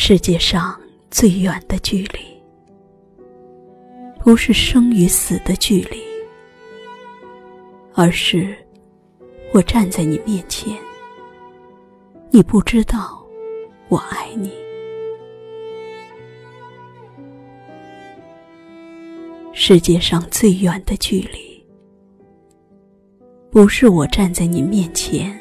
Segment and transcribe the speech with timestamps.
[0.00, 0.80] 世界上
[1.10, 2.20] 最远的距离，
[4.20, 6.00] 不是生与死的距离，
[7.94, 8.56] 而是
[9.52, 10.78] 我站在你面前，
[12.30, 13.20] 你不知道
[13.88, 14.52] 我爱你。
[19.52, 21.62] 世界上最远的距离，
[23.50, 25.36] 不是我站在你面前，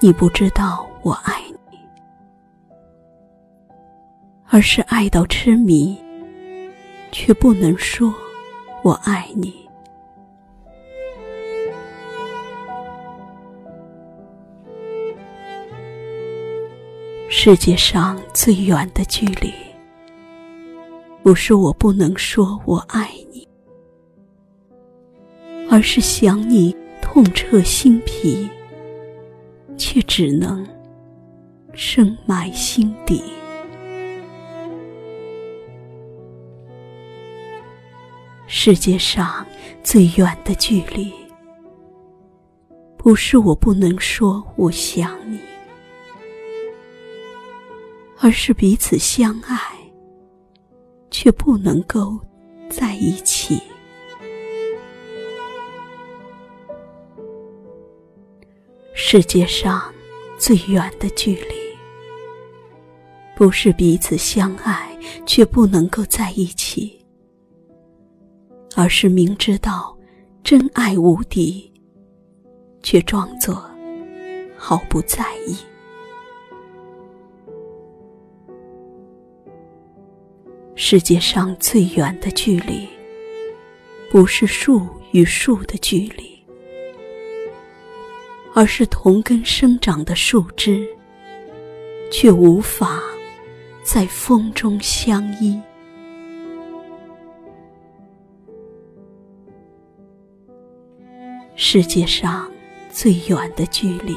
[0.00, 1.55] 你不知道我爱你。
[4.56, 5.94] 而是爱到痴迷，
[7.12, 8.14] 却不能说
[8.82, 9.52] “我爱你”。
[17.28, 19.52] 世界上最远的距离，
[21.22, 23.46] 不是我不能说我爱你，
[25.70, 28.48] 而是想你痛彻心脾，
[29.76, 30.66] 却只能
[31.74, 33.22] 深埋心底。
[38.48, 39.44] 世界上
[39.82, 41.12] 最远的距离，
[42.96, 45.40] 不是我不能说我想你，
[48.18, 49.58] 而是彼此相爱，
[51.10, 52.18] 却不能够
[52.70, 53.60] 在一起。
[58.94, 59.92] 世界上
[60.38, 61.54] 最远的距离，
[63.36, 67.05] 不是彼此相爱，却不能够在一起。
[68.78, 69.96] 而是明知道
[70.44, 71.72] 真爱无敌，
[72.82, 73.68] 却装作
[74.54, 75.56] 毫不在意。
[80.74, 82.86] 世界上最远的距离，
[84.10, 86.38] 不是树与树的距离，
[88.54, 90.86] 而是同根生长的树枝，
[92.12, 93.00] 却无法
[93.82, 95.58] 在风中相依。
[101.58, 102.50] 世界上
[102.90, 104.14] 最远的距离，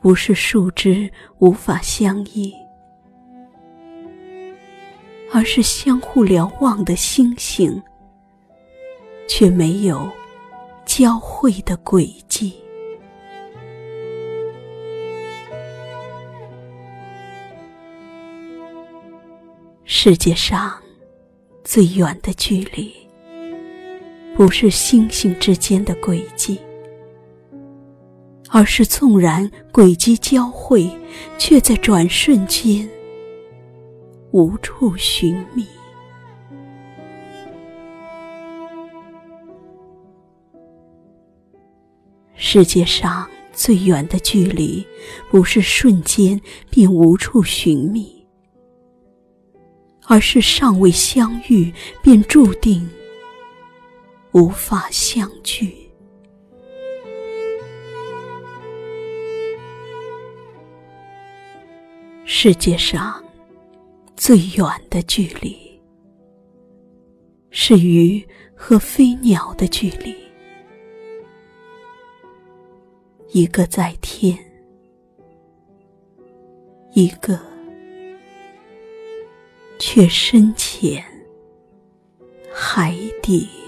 [0.00, 2.54] 不是树枝无法相依，
[5.30, 7.80] 而是相互瞭望的星星，
[9.28, 10.10] 却没有
[10.86, 12.54] 交汇的轨迹。
[19.84, 20.72] 世界上
[21.62, 22.99] 最远的距离。
[24.40, 26.58] 不是星星之间的轨迹，
[28.48, 30.90] 而是纵然轨迹交汇，
[31.36, 32.88] 却在转瞬间
[34.30, 35.66] 无处寻觅。
[42.34, 44.82] 世界上最远的距离，
[45.30, 46.40] 不是瞬间
[46.70, 48.26] 便无处寻觅，
[50.06, 51.70] 而是尚未相遇
[52.02, 52.88] 便注定。
[54.32, 55.76] 无法相聚。
[62.24, 63.22] 世界上
[64.16, 65.80] 最远的距离，
[67.50, 68.24] 是鱼
[68.54, 70.14] 和飞鸟的距离。
[73.32, 74.38] 一个在天，
[76.92, 77.38] 一个
[79.78, 81.04] 却深潜
[82.52, 83.59] 海底。